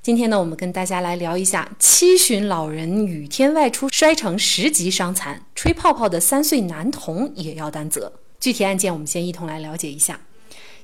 [0.00, 8.12] 今天呢，我们跟大家来聊一下七旬老人雨天外出摔成十级伤残，吹泡泡的三岁男童也要担责。
[8.40, 10.20] 具体案件，我们先一同来了解一下。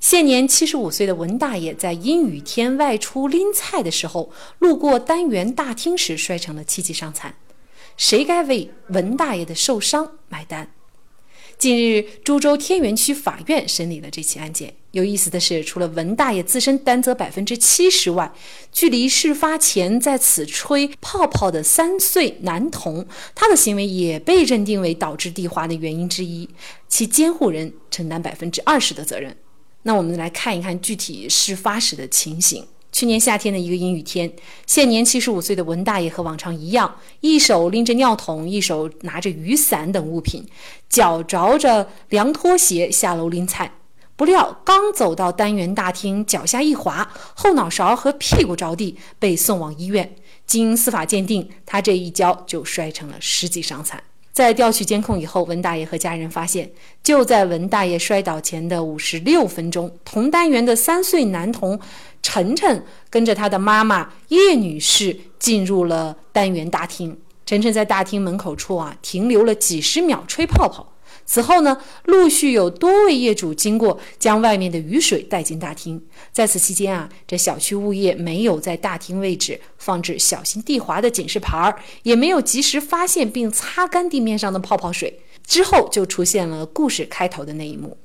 [0.01, 7.35] 现年七十五岁的文大爷在阴雨天外出拎菜的时候，路过单元大厅时摔成了七级伤残，
[7.97, 10.71] 谁该为文大爷的受伤买单？
[11.59, 14.75] 近日，株洲天元区法院审理了这起案件。
[14.91, 18.33] 有意思的是，除了文大爷自身担责百分之七十外，
[18.71, 26.49] 距离事发前在此吹泡泡的三岁男童，他的行为也被认定为导致地滑的原因之一，
[26.89, 29.37] 其监护人承担百分之二十的责任。
[29.83, 32.67] 那我们来看一看具体事发时的情形。
[32.95, 34.33] 去年夏天的一个阴雨天，
[34.69, 40.47] 现年七十五岁的文大爷和往常一样，一手拎着尿桶，一手拿着雨伞等物品，
[40.89, 43.73] 脚着着凉拖鞋下楼拎菜。
[44.15, 50.15] 不料刚走到单元大厅，脚下一滑，后脑勺和屁股着地，被送往医院。
[50.47, 54.01] 经司法鉴定，他这一跤就摔成了十级伤残。
[54.33, 56.71] 在调取监控以后，文大爷和家人发现，
[57.03, 61.79] 就在文大爷摔倒前的五十六分钟，同单元的三岁男童
[62.25, 67.15] 晨晨跟着他的妈妈叶女士进入了单元大厅。
[67.45, 70.95] 晨晨在大厅门口处啊停留了几十秒，吹泡泡。
[71.27, 76.03] 此后呢，陆续有多位业主经过，将外面的雨水带进大厅。
[76.33, 85.21] 在此期间啊，这小区物业没有在大厅位置放置小心地滑的警示牌儿，也没有及时发现并擦干地面上的泡泡水。
[85.47, 87.99] 之后就出现了故事开头的那一幕。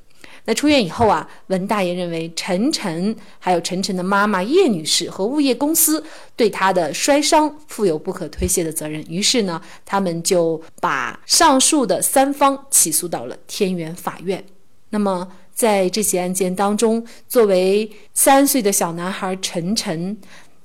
[0.46, 6.04] 那出院以后啊，文大爷认为陈晨还有陈晨的妈妈叶女士和物业公司
[6.36, 14.44] 对他的摔伤负有不可推卸的责任，于是呢，他们就把上述的三方起诉到了天元法院。
[14.90, 20.18] 那么在这起案件当中，作为三岁的小男孩陈晨，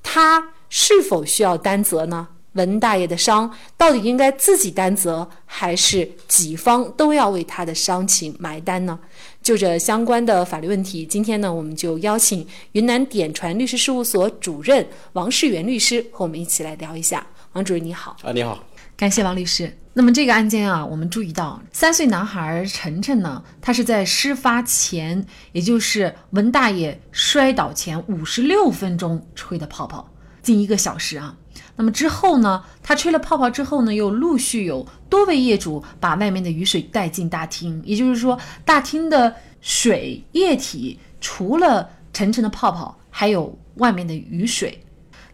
[0.03, 2.28] 他是否需要担责呢？
[2.54, 8.97] 文大爷的伤到底应该自己担责，还是几方都要为他的伤情买单呢？
[9.44, 17.27] 就这相关的法律问题，今天呢，我们就邀请云南典传律师事务所主任王世元律师和我们一起来聊一下。
[17.53, 18.65] 王主任你好，啊，你好，
[18.97, 19.71] 感谢王律师。
[19.93, 30.11] 那么这个案件啊，我们注意到三岁男孩晨晨呢，他是在事发前，也就是文大爷摔倒前五十六分钟吹的泡泡，
[30.44, 31.37] 近一个小时啊。
[31.77, 32.62] 那么之后呢？
[32.84, 37.82] 他吹了泡泡之后呢，又陆续有多位业主把外面的雨水带进大厅。
[37.84, 44.81] 也就是说，大厅的水液体除了沉沉的泡泡，还有外面的雨水。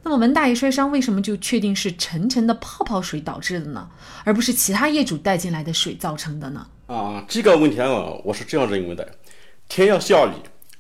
[0.02, 3.86] 那么文大爷摔伤为什么就确定是沉沉的泡泡水导致的呢？
[4.24, 6.66] 而不是其他业主带进来的水造成的呢？
[6.86, 7.86] 啊，这个问题啊，
[8.24, 9.06] 我是这样认为的：
[9.68, 10.32] 天要下雨，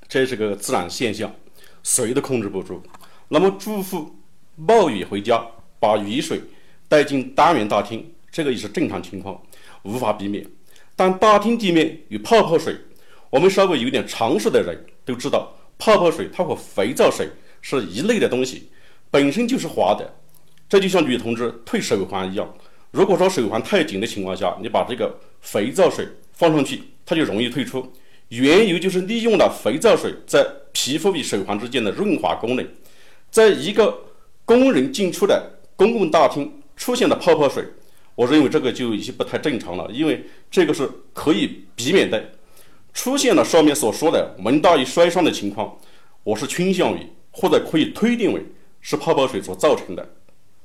[0.08, 1.30] 这是个自然现象，
[1.82, 2.82] 谁都控制不住。
[3.28, 4.16] 那么住户。
[4.60, 5.42] 冒雨回家，
[5.78, 6.38] 把雨水
[6.86, 9.40] 带进单元大厅，这个也是正常情况，
[9.84, 10.46] 无法避免。
[10.94, 12.76] 但大厅地面有泡泡水，
[13.30, 17.30] 我们稍微有点常识的人都知道，泡泡水它和肥皂水
[17.62, 18.68] 是一类的东西，
[19.10, 20.14] 本身就是滑的。
[20.68, 22.54] 这就像女同志退手环一样，
[22.90, 27.90] 如果说手环太紧的情况下，你把这个肥皂水放上去，它就容易退出。
[28.28, 32.68] 缘由就是利用了肥皂水在皮肤与手环之间的润滑功能，
[33.30, 34.09] 在一个。
[34.50, 37.64] 工人进出的公共大厅出现了泡泡水，
[38.16, 42.20] 我认为这个就已经不太正常了，因为这个是可以避免的。
[42.92, 45.78] 出现了上面所说的门大于摔伤的情况，
[46.24, 48.44] 我是倾向于或者可以推定为
[48.80, 50.04] 是泡泡水所造成的。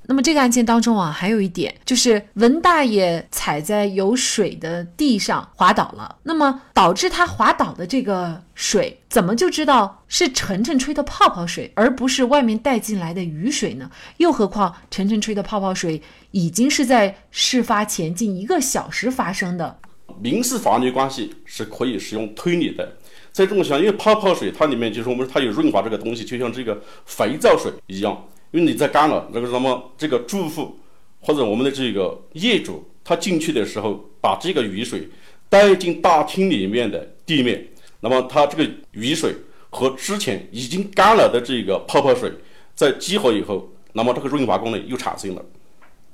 [0.07, 6.17] 那么这个案件当中啊，还有一点就是文大爷踩在有水的地上滑倒了。
[6.23, 13.89] 那么导致他滑倒的这个水，怎么就知道是晨晨吹的泡泡水，而不是外面带进来的雨水呢？
[14.17, 16.01] 又何况晨晨吹的泡泡水
[16.31, 19.79] 已经是在事发前近一个小时发生的。
[20.21, 22.97] 民事法律关系是可以使用推理的。
[23.31, 28.25] 在这种情况，因为泡泡水它里面就是我们它有润滑这个东西，就像这个肥皂水一样。
[28.55, 30.79] 因为你在干了，那个什么，这个住户
[31.19, 35.09] 或者我们的这个业主，他进去的时候把这个雨水
[35.49, 37.67] 带进大厅里面的地面，
[37.99, 39.35] 那么他这个雨水
[39.69, 42.31] 和之前已经干了的这个泡泡水
[42.73, 45.43] 在激活以后，那么这个润滑功能又产生了，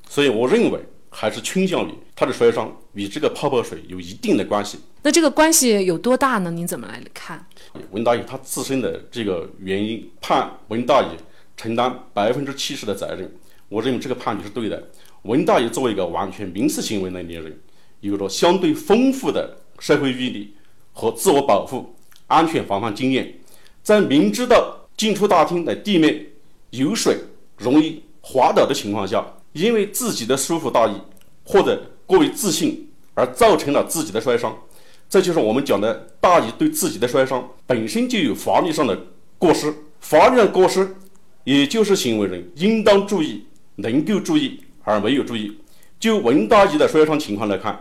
[0.10, 0.80] 所以我认为
[1.12, 4.80] 还是倾向于它的摔伤与这个泡泡水有一定的关系。
[5.04, 6.50] 那这个关系有多大呢？
[6.50, 7.46] 您怎么来看？
[7.92, 11.10] 文大爷他自身的这个原因，判文大爷
[11.56, 13.32] 承担百分之七十的责任，
[13.70, 14.90] 我认为这个判决是对的。
[15.24, 17.60] 文大爷作为一个完全民事行为能力人，
[18.00, 20.56] 有着相对丰富的社会阅历
[20.94, 21.96] 和自我保护、
[22.28, 23.40] 安全防范经验，
[23.84, 26.26] 在明知道进出大厅的地面
[26.72, 27.18] 有水、
[27.58, 30.94] 容易滑倒的情况下，因为自己的疏忽大意
[31.44, 34.58] 或者过于自信而造成了自己的摔伤。
[35.08, 38.98] 这就是我们讲的大意对自己的摔伤本身就有法律上的
[39.38, 40.96] 过失，法律上过失，
[41.44, 43.46] 也就是行为人应当注意、
[43.76, 45.58] 能够注意而没有注意。
[46.00, 47.80] 就文大爷的摔伤情况来看，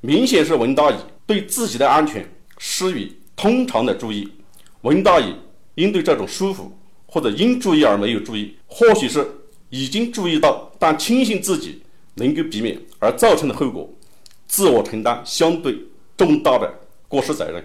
[0.00, 0.96] 明显是文大爷
[1.26, 2.28] 对自己的安全
[2.58, 4.28] 失于通常的注意。
[4.82, 5.26] 文大爷
[5.74, 6.72] 应对这种疏忽
[7.06, 9.26] 或者应注意而没有注意，或许是
[9.70, 11.82] 已经注意到但轻信自己
[12.14, 13.88] 能够避免而造成的后果，
[14.46, 15.78] 自我承担相对。
[16.18, 16.68] 重大的
[17.06, 17.64] 过失责任。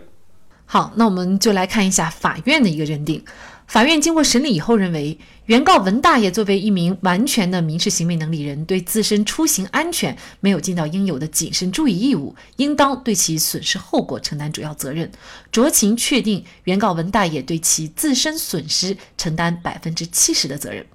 [0.65, 3.23] 好，那我们就来看一下法院的一个认定。
[3.67, 15.09] 法院经过审理以后认为，原告文大爷作为一名完全的民事行为能力人，对自身出行安全没有尽到应有的谨慎注意义务，应当对其损失后果承担主要责任。
[15.51, 20.85] 酌情确定原告文大爷对其自身损失承担百分之七十的责任。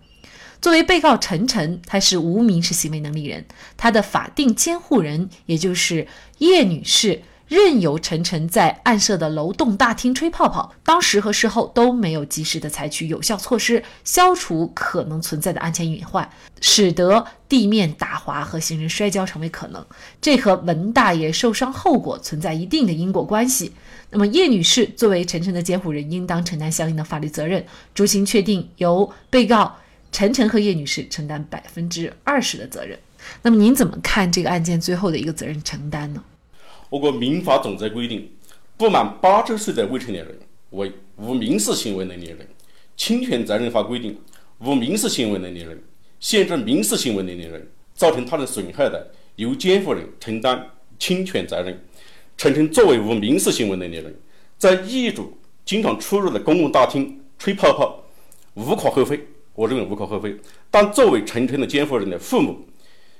[0.60, 6.06] 作为被告陈晨，他是无民事行为能力人，他的法定监护人也就是
[6.38, 7.22] 叶女士。
[7.48, 16.28] 任由陈晨在暗设的楼栋大厅吹泡泡，当时和事后都没有及时的采取有效措施，消除可能存在的安全隐患，
[16.60, 19.84] 使得地面打滑和行人摔跤成为可能。
[20.20, 23.72] 这和文大爷受伤后果存在一定的因果关系。
[24.10, 27.64] 那么叶女士作为陈晨的监护人，应当承担相应的法律责任。
[27.96, 29.74] 酌情确定由被告
[30.12, 32.98] 陈晨和叶女士承担百分之二十的责任。
[33.40, 36.22] 那么您怎么看这个案件最后的一个责任承担呢？
[36.90, 38.30] 我国民法总则规定，
[38.76, 40.38] 不满八周岁的未成年人
[40.70, 42.38] 为无民事行为能力人。
[42.96, 44.18] 侵权责任法规定，
[44.58, 45.80] 无民事行为能力人
[46.18, 50.68] 限制民事行为能力人造成他人损害的，由监护人承担
[50.98, 51.78] 侵权责任。
[52.36, 54.14] 陈晨作为无民事行为能力人，
[54.56, 58.02] 在业主经常出入的公共大厅吹泡泡，
[58.54, 59.20] 无可厚非，
[59.54, 60.34] 我认为无可厚非。
[60.70, 62.66] 但作为陈晨的监护人的父母，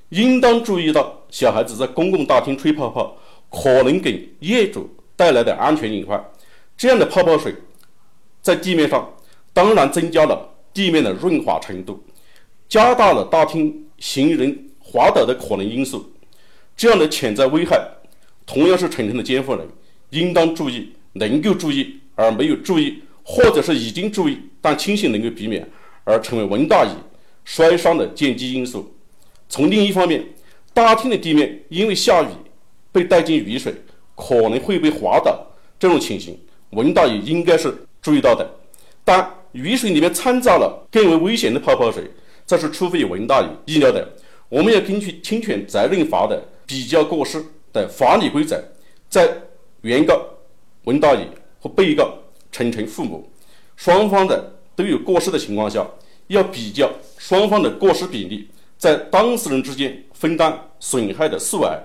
[0.09, 3.17] 应当注意到小孩子在公共大厅吹泡泡。
[3.51, 6.23] 可能给业主带来的安全隐患，
[6.77, 7.55] 这样的泡泡水
[8.43, 9.11] 在地面上，
[9.53, 12.03] 当然增加了地面的润滑程度，
[12.69, 16.13] 加大了大厅行人滑倒的可能因素。
[16.77, 17.81] 这样的潜在危害，
[18.47, 19.67] 同样是城镇的监护人
[20.11, 25.69] 应当注意，能够注意而没有注意，或者是已经注意但轻信能够避免，
[26.05, 26.91] 而成为文大爷
[27.45, 28.95] 摔伤的间接因素。
[29.49, 30.25] 从另一方面，
[30.73, 32.27] 大厅的地面因为下雨。
[32.93, 33.75] 被带进雨水，
[34.17, 35.47] 可能会被滑倒，
[35.79, 36.39] 这种情形，
[36.71, 38.49] 文大爷应该是注意到的。
[39.05, 42.05] 但雨水里面掺杂了更为危险的泡泡水，
[42.47, 44.07] 这是出乎于文大爷意料的。
[44.49, 47.43] 我们要根据侵权责任法的比较过失
[47.73, 48.63] 的法理规则，
[49.09, 49.31] 在
[49.83, 50.21] 原告
[50.85, 51.27] 文大爷
[51.61, 52.13] 和被告
[52.51, 53.31] 陈晨父母
[53.77, 55.87] 双方的都有过失的情况下，
[56.29, 61.79] 要比较双方的过失比例，在当事人之间分担损害的数额。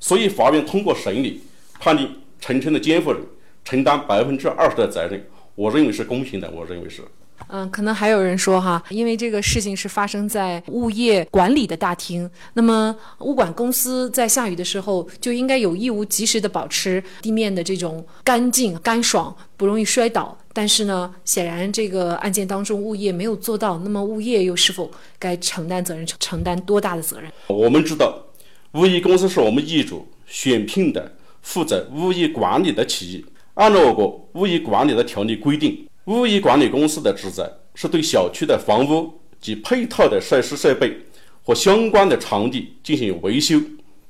[0.00, 1.42] 所以，法院通过审理，
[1.80, 2.08] 判定
[2.40, 3.20] 陈晨的监护人
[3.64, 5.24] 承担百分之二十的责任，
[5.54, 6.50] 我认为是公平的。
[6.50, 7.02] 我认为是。
[7.50, 20.36] 嗯，可能还有人说哈，因为这个事情是发生在物业管理的大厅，那么物管公司在下雨的时候就应该有义务及时的保持地面的这种干净干爽，不容易摔倒。
[20.52, 27.30] 但是呢，显然这个案件当中物业没有做到，那么物业又是否该承担责任，承担多大的责任？
[27.46, 28.24] 我们知道。
[28.72, 31.10] 物业公司是我们业主选聘的
[31.40, 33.24] 负责物业管理的企业。
[33.54, 39.10] 按照我国物业管理的条例规定，物业管理公司的职责是对小区的房屋
[39.40, 40.94] 及配套的设施设备
[41.42, 43.58] 和相关的场地进行维修、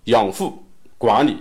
[0.04, 0.52] 养护、
[0.98, 1.36] 管理、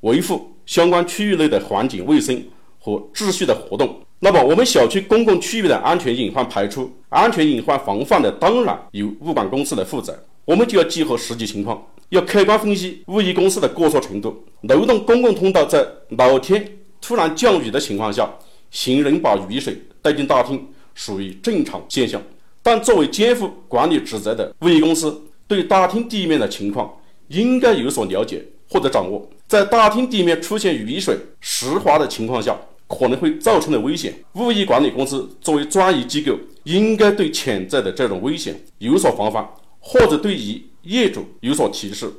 [0.00, 2.44] 维护相关区域内的环境卫生
[2.80, 4.00] 和秩序的活动。
[4.18, 10.18] 那么，我们小区公共区域的安全隐患排除、安全隐患防范的，当然由物管公司来负责。
[10.44, 11.80] 我们就要结合实际情况。
[12.10, 14.44] 要客观分析物业公司的过错程度。
[14.62, 18.28] 楼栋公共通道在老天突然降雨的情况下，
[18.70, 22.22] 行人把雨水带进大厅，属于正常现象。
[22.62, 26.92] 但作为肩负管理职责的物业公司，对大厅地面的情况
[27.28, 29.28] 应该有所了解或者掌握。
[29.46, 32.58] 在大厅地面出现雨水湿滑的情况下，
[32.88, 39.48] 可能会造成的危险，物业管理公司作为专业机构，应该对潜在的这种危险有所防范，
[39.78, 42.10] 或者对于业主有所提示，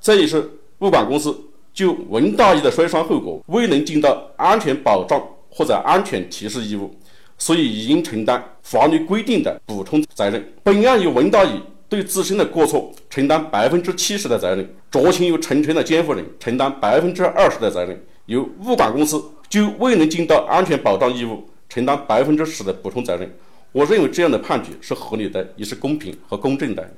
[0.00, 1.36] 这也是物管公司
[1.72, 6.94] 就文大义的摔伤后果未能尽到安全保障或者安全提示义务，
[7.38, 10.52] 所以应承担法律规定的补充责任。
[10.62, 23.30] 本案由文大义对自身的过错承担百分之七十的责任，酌情由陈晨的监护人承担百分之二十的责任，由物管公司就未能尽到安全保障义务承担百分之十的补充责任。
[23.72, 26.94] 我认为这样的判决是合理的，也是公平和公正的。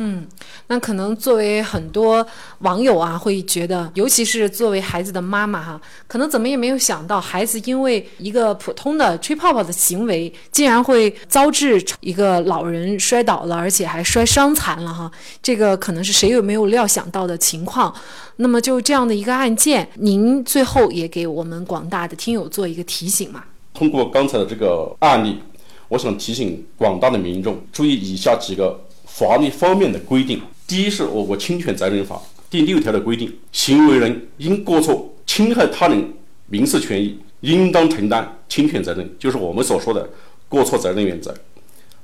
[0.00, 0.24] 嗯，
[0.68, 2.24] 那可能作为很多
[2.60, 15.10] 网友啊，会觉得，尤其是作为孩子的妈妈哈，可能怎么也没有想到，孩子因为一个普通的吹泡泡的行为，竟然会遭致一个老人摔倒了，而且还摔伤残了哈。
[15.42, 17.92] 这个可能是谁也没有料想到的情况。
[18.36, 23.42] 那么就这样的一个案件，您最后也给我们广大的听友做一个提醒嘛？
[23.74, 25.40] 通过刚才的这个案例，
[25.88, 28.78] 我想提醒广大的民众注意以下几个。
[29.18, 36.12] 法律方面的规定，第一是我国侵权责任法第六条的规定，行为人因过错侵害他人
[36.46, 40.08] 民事权益，应当承担侵权责任，就是我们所说的
[40.48, 41.34] 过错责任原则。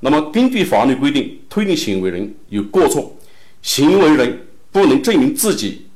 [0.01, 3.17] 那么，根据法律规定，推定行为人有过错，
[3.63, 4.41] 行为人
[4.73, 5.87] 不能证明自己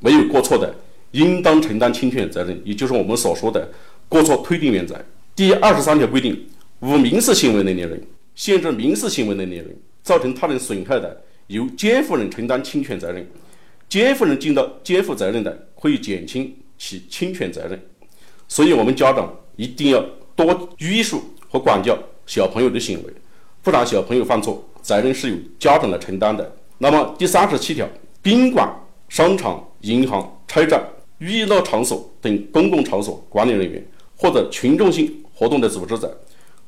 [0.00, 0.74] 没有过错的，
[1.12, 3.66] 应当承担侵权责任，也就是我们所说的
[4.10, 4.94] 过错推定原则。
[5.34, 6.38] 第二十三条规定，
[6.80, 8.02] 无民事行为能力人，
[8.34, 9.74] 限制民事行为能力人。
[10.06, 13.28] 造成他人损害的，由监护人承担侵权责任。
[13.88, 17.76] 监护人尽到监护责任的，可以减轻其侵权责任。
[18.46, 20.00] 所以，我们家长一定要
[20.36, 23.12] 多约束和管教小朋友的行为，
[23.64, 26.54] 不然小朋友犯错，责任是由家长来承担的。
[26.78, 27.88] 那么，第三十七条，
[28.22, 28.72] 宾馆、
[29.08, 30.80] 商场、银行、车站、
[31.18, 33.84] 娱乐场所等公共场所管理人员
[34.16, 36.16] 或者群众性活动的组织者，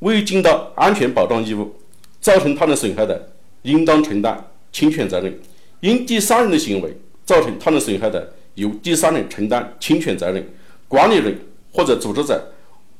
[0.00, 1.72] 未尽到安全保障义务。
[2.20, 3.32] 造成他人损害的，
[3.62, 5.32] 应当承担侵权责任；
[5.80, 10.46] 因第三人的行为造成他人损害的，由第三人承担侵权责任。
[10.88, 11.38] 管理人
[11.70, 12.52] 或者组织者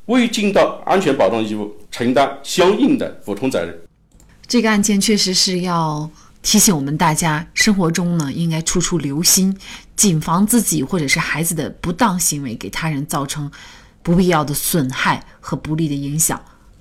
[0.07, 3.79] 未尽到安全保障义务，承担相应的补充责任。
[4.47, 6.11] 这个案件确实是要
[6.43, 9.55] 提醒我们大家，生活中呢应该处处留心，
[9.97, 13.51] 谨防自己或者是孩子的不当行为给他人造成
[14.03, 16.41] 不必要的损害和不利的影响。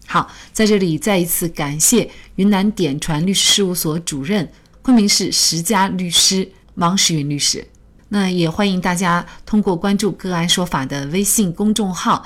[0.10, 4.50] 好，在这里再一次感谢云南典传律师事务所主任、
[4.82, 7.68] 昆明市十佳律师王石云律师。
[8.08, 12.26] 那也欢迎大家通过关注“个案说法”的微信公众号，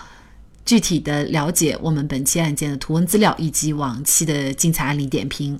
[0.63, 5.59] 具体的了解我们本期案件的图文资料以及往期的精彩案例点评。